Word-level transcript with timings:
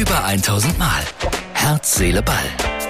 Über 0.00 0.24
1000 0.24 0.78
Mal. 0.78 1.02
Herz, 1.52 1.96
Seele, 1.96 2.22
Ball. 2.22 2.46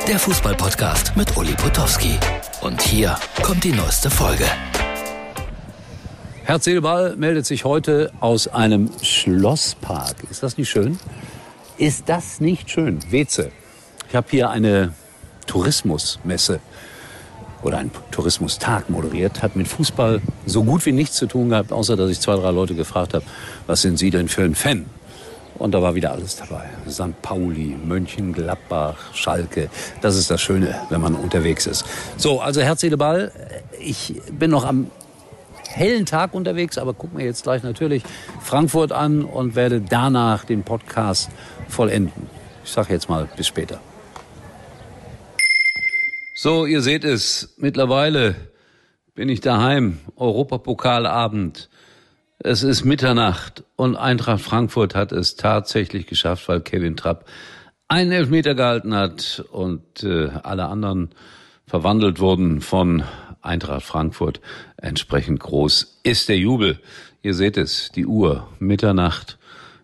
Der 0.06 0.16
Fußballpodcast 0.16 1.16
mit 1.16 1.36
Uli 1.36 1.54
Potowski. 1.54 2.16
Und 2.60 2.80
hier 2.82 3.16
kommt 3.42 3.64
die 3.64 3.72
neueste 3.72 4.08
Folge. 4.08 4.44
Herz, 6.44 6.66
Seele, 6.66 6.82
Ball 6.82 7.16
meldet 7.16 7.46
sich 7.46 7.64
heute 7.64 8.12
aus 8.20 8.46
einem 8.46 8.92
Schlosspark. 9.02 10.18
Ist 10.30 10.44
das 10.44 10.56
nicht 10.56 10.70
schön? 10.70 11.00
Ist 11.78 12.08
das 12.08 12.40
nicht 12.40 12.70
schön? 12.70 13.00
Weze. 13.10 13.50
Ich 14.08 14.14
habe 14.14 14.28
hier 14.30 14.50
eine 14.50 14.94
Tourismusmesse 15.48 16.60
oder 17.62 17.78
einen 17.78 17.90
Tourismustag 18.12 18.88
moderiert, 18.88 19.42
hat 19.42 19.56
mit 19.56 19.66
Fußball 19.66 20.22
so 20.46 20.62
gut 20.62 20.86
wie 20.86 20.92
nichts 20.92 21.16
zu 21.16 21.26
tun 21.26 21.48
gehabt, 21.48 21.72
außer 21.72 21.96
dass 21.96 22.08
ich 22.08 22.20
zwei, 22.20 22.36
drei 22.36 22.52
Leute 22.52 22.76
gefragt 22.76 23.14
habe, 23.14 23.24
was 23.66 23.82
sind 23.82 23.98
Sie 23.98 24.10
denn 24.10 24.28
für 24.28 24.44
ein 24.44 24.54
Fan? 24.54 24.86
Und 25.60 25.72
da 25.72 25.82
war 25.82 25.94
wieder 25.94 26.12
alles 26.12 26.36
dabei. 26.36 26.70
St. 26.88 27.20
Pauli, 27.20 27.76
Mönchengladbach, 27.84 29.14
Schalke. 29.14 29.68
Das 30.00 30.16
ist 30.16 30.30
das 30.30 30.40
Schöne, 30.40 30.74
wenn 30.88 31.02
man 31.02 31.14
unterwegs 31.14 31.66
ist. 31.66 31.84
So, 32.16 32.40
also 32.40 32.62
Herz, 32.62 32.80
Seele, 32.80 32.96
Ball. 32.96 33.30
Ich 33.78 34.22
bin 34.32 34.50
noch 34.50 34.64
am 34.64 34.90
hellen 35.68 36.06
Tag 36.06 36.32
unterwegs, 36.32 36.78
aber 36.78 36.94
guck 36.94 37.12
mir 37.12 37.26
jetzt 37.26 37.42
gleich 37.42 37.62
natürlich 37.62 38.04
Frankfurt 38.40 38.90
an 38.90 39.22
und 39.22 39.54
werde 39.54 39.82
danach 39.82 40.46
den 40.46 40.62
Podcast 40.62 41.28
vollenden. 41.68 42.26
Ich 42.64 42.70
sage 42.70 42.94
jetzt 42.94 43.10
mal 43.10 43.28
bis 43.36 43.46
später. 43.46 43.82
So, 46.34 46.64
ihr 46.64 46.80
seht 46.80 47.04
es, 47.04 47.50
mittlerweile 47.58 48.34
bin 49.14 49.28
ich 49.28 49.42
daheim, 49.42 49.98
Europapokalabend. 50.16 51.68
Es 52.42 52.62
ist 52.62 52.86
Mitternacht 52.86 53.64
und 53.76 53.96
Eintracht 53.96 54.40
Frankfurt 54.40 54.94
hat 54.94 55.12
es 55.12 55.36
tatsächlich 55.36 56.06
geschafft, 56.06 56.48
weil 56.48 56.62
Kevin 56.62 56.96
Trapp 56.96 57.26
einen 57.86 58.12
Elfmeter 58.12 58.54
gehalten 58.54 58.94
hat 58.94 59.44
und 59.52 60.02
äh, 60.04 60.30
alle 60.42 60.64
anderen 60.68 61.10
verwandelt 61.66 62.18
wurden 62.18 62.62
von 62.62 63.04
Eintracht 63.42 63.84
Frankfurt. 63.84 64.40
Entsprechend 64.78 65.40
groß 65.40 66.00
ist 66.02 66.30
der 66.30 66.38
Jubel. 66.38 66.80
Ihr 67.20 67.34
seht 67.34 67.58
es, 67.58 67.92
die 67.94 68.06
Uhr, 68.06 68.48
Mitternacht, 68.58 69.38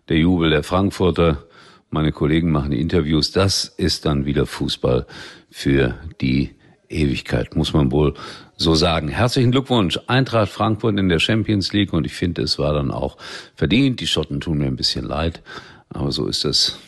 der 0.09 0.17
Jubel 0.17 0.49
der 0.49 0.63
Frankfurter. 0.63 1.43
Meine 1.91 2.11
Kollegen 2.11 2.51
machen 2.51 2.71
Interviews. 2.71 3.31
Das 3.31 3.65
ist 3.65 4.07
dann 4.07 4.25
wieder 4.25 4.47
Fußball 4.47 5.05
für 5.51 5.93
die 6.21 6.55
Ewigkeit, 6.89 7.55
muss 7.55 7.73
man 7.73 7.91
wohl 7.91 8.13
so 8.55 8.75
sagen. 8.75 9.09
Herzlichen 9.09 9.51
Glückwunsch, 9.51 9.99
Eintracht 10.07 10.51
Frankfurt 10.51 10.97
in 10.97 11.09
der 11.09 11.19
Champions 11.19 11.73
League 11.73 11.93
und 11.93 12.05
ich 12.05 12.13
finde, 12.13 12.41
es 12.41 12.57
war 12.57 12.73
dann 12.73 12.91
auch 12.91 13.17
verdient. 13.55 13.99
Die 13.99 14.07
Schotten 14.07 14.39
tun 14.39 14.57
mir 14.57 14.67
ein 14.67 14.75
bisschen 14.75 15.05
leid, 15.05 15.41
aber 15.89 16.11
so 16.11 16.27
ist 16.27 16.45
es. 16.45 16.79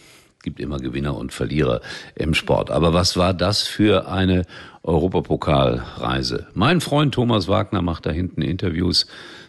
Gibt 0.42 0.62
immer 0.62 0.78
Gewinner 0.78 1.18
und 1.18 1.34
Verlierer 1.34 1.82
im 2.16 2.34
Sport. 2.34 2.72
Aber 2.72 2.94
was 2.94 3.18
war 3.18 3.34
das 3.34 3.64
für 3.64 4.08
eine 4.08 4.46
Europapokalreise? 4.84 6.48
Mein 6.54 6.80
Freund 6.80 7.14
Thomas 7.14 7.50
Wagner 7.50 7.82
macht 7.82 8.06
da 8.06 8.12
hinten 8.12 8.42
Interviews, 8.42 9.06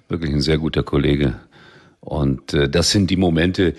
wirklich 0.09 0.33
ein 0.33 0.41
sehr 0.41 0.59
guter 0.59 0.83
Kollege. 0.83 1.37
Und 2.01 2.55
äh, 2.55 2.69
das 2.69 2.91
sind 2.91 3.09
die 3.11 3.17
Momente, 3.17 3.75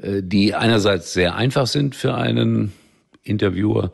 äh, 0.00 0.22
die 0.22 0.54
einerseits 0.54 1.12
sehr 1.12 1.34
einfach 1.34 1.66
sind 1.66 1.96
für 1.96 2.14
einen 2.14 2.72
Interviewer, 3.24 3.90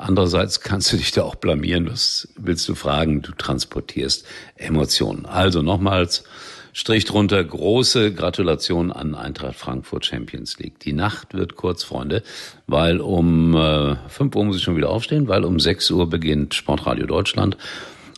Andererseits 0.00 0.62
kannst 0.62 0.90
du 0.92 0.96
dich 0.96 1.12
da 1.12 1.24
auch 1.24 1.34
blamieren. 1.34 1.90
Was 1.90 2.26
willst 2.36 2.66
du 2.70 2.74
fragen? 2.74 3.20
Du 3.20 3.32
transportierst 3.32 4.24
Emotionen. 4.56 5.26
Also 5.26 5.60
nochmals 5.60 6.24
Strich 6.72 7.04
drunter. 7.04 7.44
Große 7.44 8.14
Gratulation 8.14 8.92
an 8.92 9.14
Eintracht 9.14 9.56
Frankfurt 9.56 10.06
Champions 10.06 10.58
League. 10.58 10.78
Die 10.80 10.94
Nacht 10.94 11.34
wird 11.34 11.56
kurz, 11.56 11.84
Freunde, 11.84 12.22
weil 12.66 13.00
um 13.00 13.54
äh, 13.54 13.96
5 14.08 14.34
Uhr 14.36 14.44
muss 14.46 14.56
ich 14.56 14.62
schon 14.62 14.76
wieder 14.76 14.88
aufstehen, 14.88 15.28
weil 15.28 15.44
um 15.44 15.60
6 15.60 15.90
Uhr 15.90 16.08
beginnt 16.08 16.54
Sportradio 16.54 17.06
Deutschland. 17.06 17.58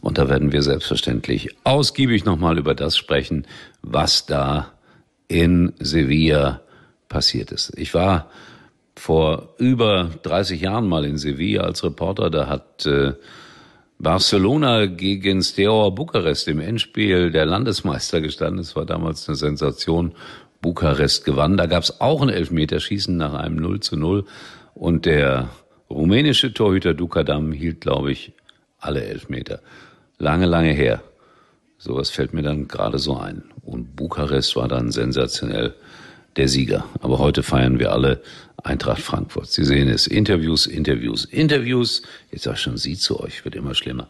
Und 0.02 0.18
da 0.18 0.28
werden 0.28 0.52
wir 0.52 0.62
selbstverständlich 0.62 1.48
ausgiebig 1.64 2.24
nochmal 2.24 2.58
über 2.58 2.76
das 2.76 2.96
sprechen, 2.96 3.44
was 3.82 4.26
da 4.26 4.70
in 5.26 5.72
Sevilla 5.80 6.60
passiert 7.08 7.50
ist. 7.50 7.72
Ich 7.76 7.92
war 7.92 8.30
vor 8.96 9.54
über 9.58 10.10
30 10.22 10.60
Jahren 10.60 10.88
mal 10.88 11.04
in 11.04 11.18
Sevilla 11.18 11.62
als 11.62 11.82
Reporter. 11.84 12.30
Da 12.30 12.46
hat 12.46 12.86
äh, 12.86 13.14
Barcelona 13.98 14.86
gegen 14.86 15.42
Steaua 15.42 15.90
Bukarest 15.90 16.48
im 16.48 16.60
Endspiel 16.60 17.30
der 17.30 17.46
Landesmeister 17.46 18.20
gestanden. 18.20 18.60
Es 18.60 18.76
war 18.76 18.84
damals 18.84 19.28
eine 19.28 19.36
Sensation. 19.36 20.12
Bukarest 20.60 21.24
gewann. 21.24 21.56
Da 21.56 21.66
gab 21.66 21.82
es 21.82 22.00
auch 22.00 22.22
ein 22.22 22.28
Elfmeterschießen 22.28 23.16
nach 23.16 23.34
einem 23.34 23.56
0 23.56 23.80
zu 23.80 23.96
0. 23.96 24.24
Und 24.74 25.06
der 25.06 25.50
rumänische 25.90 26.54
Torhüter 26.54 26.94
Dukadam 26.94 27.52
hielt, 27.52 27.80
glaube 27.80 28.12
ich, 28.12 28.32
alle 28.78 29.04
Elfmeter. 29.04 29.60
Lange, 30.18 30.46
lange 30.46 30.72
her. 30.72 31.02
Sowas 31.78 32.10
fällt 32.10 32.32
mir 32.32 32.42
dann 32.42 32.68
gerade 32.68 32.98
so 32.98 33.16
ein. 33.16 33.42
Und 33.62 33.96
Bukarest 33.96 34.54
war 34.54 34.68
dann 34.68 34.92
sensationell 34.92 35.74
der 36.36 36.48
Sieger. 36.48 36.84
Aber 37.00 37.18
heute 37.18 37.42
feiern 37.42 37.78
wir 37.78 37.92
alle 37.92 38.22
Eintracht 38.62 39.02
Frankfurt. 39.02 39.48
Sie 39.48 39.64
sehen 39.64 39.88
es. 39.88 40.06
Interviews, 40.06 40.66
Interviews, 40.66 41.24
Interviews. 41.24 42.02
Jetzt 42.30 42.44
sag 42.44 42.58
schon 42.58 42.76
Sie 42.76 42.96
zu 42.96 43.20
euch, 43.20 43.44
wird 43.44 43.56
immer 43.56 43.74
schlimmer. 43.74 44.06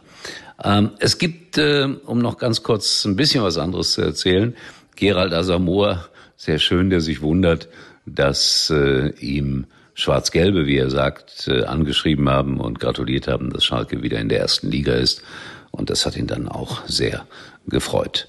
Ähm, 0.63 0.91
es 0.99 1.19
gibt, 1.19 1.59
äh, 1.59 1.89
um 2.05 2.19
noch 2.19 2.39
ganz 2.39 2.63
kurz 2.63 3.05
ein 3.05 3.17
bisschen 3.17 3.43
was 3.43 3.59
anderes 3.59 3.93
zu 3.93 4.03
erzählen, 4.03 4.55
Gerald 4.97 5.33
Asamoah, 5.33 6.09
sehr 6.37 6.59
schön, 6.59 6.91
der 6.91 7.01
sich 7.01 7.23
wundert, 7.23 7.69
dass 8.05 8.71
äh, 8.71 9.11
ihm 9.21 9.67
Schwarz-Gelbe, 9.95 10.67
wie 10.67 10.77
er 10.77 10.91
sagt, 10.91 11.49
äh, 11.49 11.65
angeschrieben 11.65 12.29
haben 12.29 12.61
und 12.61 12.81
gratuliert 12.81 13.29
haben, 13.29 13.51
dass 13.51 13.65
Schalke 13.65 14.03
wieder 14.03 14.19
in 14.19 14.29
der 14.29 14.41
ersten 14.41 14.71
Liga 14.71 14.95
ist. 14.95 15.23
Und 15.71 15.91
das 15.91 16.05
hat 16.05 16.17
ihn 16.17 16.27
dann 16.27 16.49
auch 16.49 16.87
sehr 16.87 17.27
gefreut. 17.67 18.29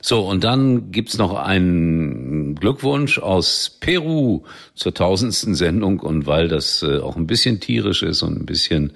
So, 0.00 0.26
und 0.26 0.44
dann 0.44 0.92
gibt's 0.92 1.18
noch 1.18 1.34
einen 1.34 2.27
Glückwunsch 2.58 3.18
aus 3.18 3.78
Peru 3.80 4.44
zur 4.74 4.94
tausendsten 4.94 5.54
Sendung. 5.54 6.00
Und 6.00 6.26
weil 6.26 6.48
das 6.48 6.82
äh, 6.82 6.98
auch 6.98 7.16
ein 7.16 7.26
bisschen 7.26 7.60
tierisch 7.60 8.02
ist 8.02 8.22
und 8.22 8.40
ein 8.40 8.46
bisschen 8.46 8.92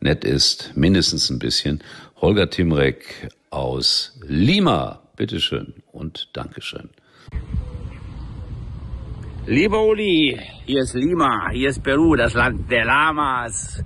nett 0.00 0.24
ist, 0.24 0.72
mindestens 0.74 1.30
ein 1.30 1.38
bisschen, 1.38 1.82
Holger 2.20 2.50
Timrek 2.50 3.28
aus 3.50 4.18
Lima. 4.26 5.00
Bitteschön 5.16 5.74
und 5.92 6.30
Dankeschön. 6.32 6.88
Lieber 9.46 9.84
Uli, 9.84 10.40
hier 10.64 10.82
ist 10.82 10.94
Lima, 10.94 11.50
hier 11.50 11.68
ist 11.68 11.82
Peru, 11.82 12.16
das 12.16 12.34
Land 12.34 12.70
der 12.70 12.84
Lamas. 12.84 13.82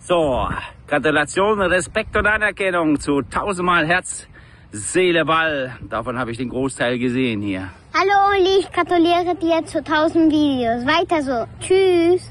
So, 0.00 0.48
Gratulation, 0.86 1.60
Respekt 1.60 2.16
und 2.16 2.26
Anerkennung 2.26 2.98
zu 2.98 3.22
tausendmal 3.22 3.86
Herz 3.86 4.26
Seele, 4.70 5.24
Ball. 5.24 5.78
Davon 5.88 6.18
habe 6.18 6.30
ich 6.30 6.36
den 6.36 6.50
Großteil 6.50 6.98
gesehen 6.98 7.40
hier. 7.40 7.70
Hallo 7.94 8.38
Uli, 8.38 8.60
ich 8.60 8.70
gratuliere 8.70 9.34
dir 9.40 9.64
zu 9.64 9.78
1000 9.78 10.30
Videos. 10.30 10.84
Weiter 10.84 11.22
so. 11.22 11.46
Tschüss. 11.58 12.30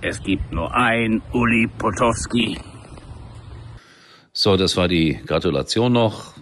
Es 0.00 0.22
gibt 0.22 0.52
nur 0.52 0.72
ein 0.72 1.20
Uli 1.32 1.68
Potowski. 1.78 2.58
So, 4.32 4.56
das 4.56 4.76
war 4.76 4.86
die 4.86 5.20
Gratulation 5.26 5.92
noch. 5.92 6.34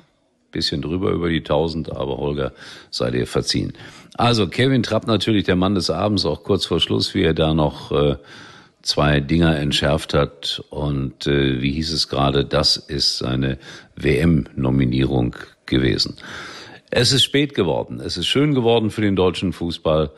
Bisschen 0.51 0.83
drüber 0.83 1.11
über 1.13 1.31
die 1.31 1.39
1000, 1.39 1.93
aber 1.93 2.19
Holger, 2.19 2.53
sei 2.91 3.11
dir 3.11 3.27
verziehen. 3.27 3.73
Also 4.19 4.49
Kevin 4.49 4.83
Trapp 4.83 5.07
natürlich 5.07 5.45
der 5.45 5.57
Mann 5.57 5.75
des 5.75 5.89
Abends, 5.89 6.27
auch 6.27 6.45
kurz 6.45 6.67
vor 6.67 6.79
Schluss, 6.79 7.15
wie 7.15 7.23
er 7.23 7.33
da 7.33 7.55
noch 7.55 7.91
äh, 7.91 8.17
zwei 8.83 9.21
Dinger 9.21 9.57
entschärft 9.59 10.15
hat. 10.15 10.63
Und 10.71 11.27
äh, 11.27 11.63
wie 11.63 11.73
hieß 11.73 11.93
es 11.93 12.09
gerade, 12.09 12.45
das 12.45 12.77
ist 12.77 13.19
seine 13.19 13.59
WM-Nominierung 13.97 15.37
gewesen. 15.67 16.17
Es 16.91 17.13
ist 17.13 17.25
spät 17.25 17.55
geworden. 17.55 18.01
Es 18.01 18.17
ist 18.17 18.27
schön 18.27 18.55
geworden 18.55 18.91
für 18.91 19.01
den 19.01 19.17
deutschen 19.17 19.53
Fußball. 19.53 20.11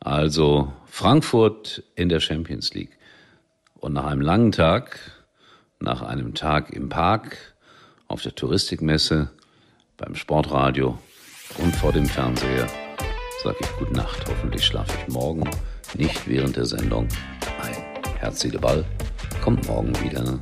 Also 0.00 0.72
Frankfurt 0.86 1.82
in 1.94 2.08
der 2.08 2.20
Champions 2.20 2.72
League. 2.74 2.96
Und 3.74 3.92
nach 3.92 4.04
einem 4.04 4.20
langen 4.20 4.52
Tag, 4.52 4.98
nach 5.80 6.02
einem 6.02 6.34
Tag 6.34 6.70
im 6.70 6.88
Park, 6.88 7.36
auf 8.08 8.22
der 8.22 8.34
Touristikmesse, 8.34 9.30
beim 9.96 10.14
Sportradio 10.14 10.98
und 11.58 11.74
vor 11.74 11.92
dem 11.92 12.06
Fernseher, 12.06 12.66
sage 13.42 13.58
ich 13.60 13.72
gute 13.78 13.92
Nacht. 13.92 14.24
Hoffentlich 14.28 14.64
schlafe 14.64 14.96
ich 15.00 15.12
morgen 15.12 15.48
nicht 15.94 16.28
während 16.28 16.56
der 16.56 16.66
Sendung 16.66 17.08
Herzliche 18.22 18.60
Ball 18.60 18.84
kommt 19.42 19.66
morgen 19.66 19.92
wieder. 20.00 20.38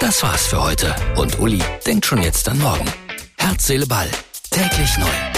Das 0.00 0.22
war's 0.22 0.46
für 0.46 0.62
heute. 0.62 0.94
Und 1.16 1.40
Uli 1.40 1.60
denkt 1.84 2.06
schon 2.06 2.22
jetzt 2.22 2.48
an 2.48 2.60
morgen. 2.60 2.86
Herz, 3.38 3.66
Seele, 3.66 3.86
Ball. 3.86 4.08
Täglich 4.52 4.96
neu. 4.98 5.35